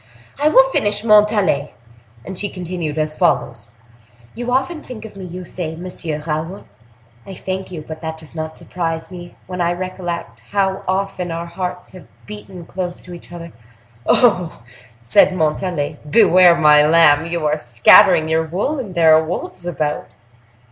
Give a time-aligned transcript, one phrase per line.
[0.41, 1.75] "I will finish, Montalais,"
[2.25, 3.69] and she continued as follows:
[4.33, 6.65] "You often think of me, you say, Monsieur Raoul:
[7.23, 11.45] I thank you; but that does not surprise me, when I recollect how often our
[11.45, 13.53] hearts have beaten close to each other."
[14.07, 14.19] "Oh!
[14.23, 14.63] oh!"
[15.01, 15.99] said Montalais.
[16.09, 17.27] "Beware, my lamb!
[17.27, 20.07] You are scattering your wool, and there are wolves about."